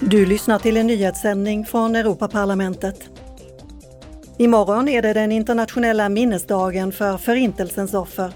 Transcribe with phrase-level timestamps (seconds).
[0.00, 3.10] Du lyssnar till en nyhetssändning från Europaparlamentet.
[4.38, 8.32] Imorgon är det den internationella minnesdagen för Förintelsens offer.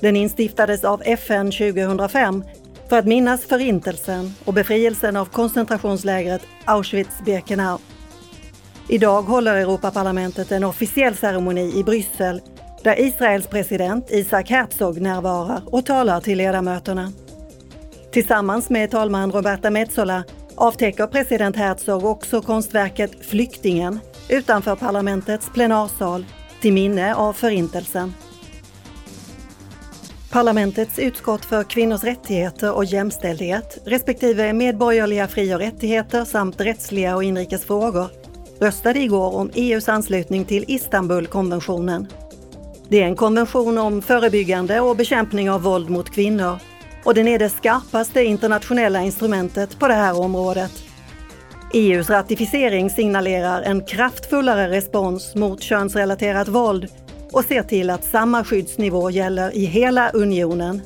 [0.00, 2.44] Den instiftades av FN 2005
[2.88, 7.78] för att minnas Förintelsen och befrielsen av koncentrationslägret Auschwitz-Birkenau.
[8.88, 12.40] Idag håller Europaparlamentet en officiell ceremoni i Bryssel
[12.82, 17.12] där Israels president Isaac Herzog närvarar och talar till ledamöterna.
[18.12, 20.24] Tillsammans med talman Roberta Metsola
[20.58, 26.24] avtäcker president Herzog också konstverket Flyktingen utanför parlamentets plenarsal
[26.60, 28.14] till minne av Förintelsen.
[30.30, 37.24] Parlamentets utskott för kvinnors rättigheter och jämställdhet respektive medborgerliga fri och rättigheter samt rättsliga och
[37.24, 38.08] inrikes frågor
[38.60, 42.06] röstade igår om EUs anslutning till Istanbulkonventionen.
[42.88, 46.58] Det är en konvention om förebyggande och bekämpning av våld mot kvinnor
[47.08, 50.72] och den är det skarpaste internationella instrumentet på det här området.
[51.74, 56.88] EUs ratificering signalerar en kraftfullare respons mot könsrelaterat våld
[57.32, 60.82] och ser till att samma skyddsnivå gäller i hela unionen.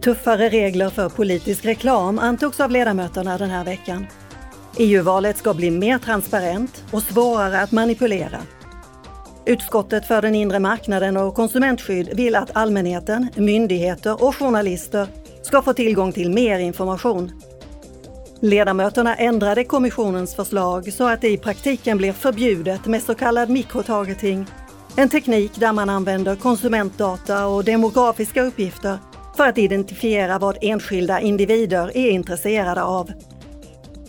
[0.00, 4.06] Tuffare regler för politisk reklam antogs av ledamöterna den här veckan.
[4.78, 8.38] EU-valet ska bli mer transparent och svårare att manipulera.
[9.46, 15.06] Utskottet för den inre marknaden och konsumentskydd vill att allmänheten, myndigheter och journalister
[15.42, 17.32] ska få tillgång till mer information.
[18.40, 24.46] Ledamöterna ändrade kommissionens förslag så att det i praktiken blir förbjudet med så kallad mikrotargeting,
[24.96, 28.98] en teknik där man använder konsumentdata och demografiska uppgifter
[29.36, 33.10] för att identifiera vad enskilda individer är intresserade av.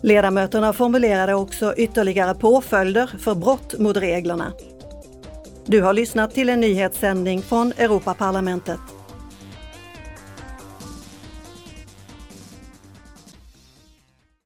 [0.00, 4.52] Ledamöterna formulerade också ytterligare påföljder för brott mot reglerna.
[5.66, 8.93] Du har lyssnat till en nyhetssändning från Europaparlamentet.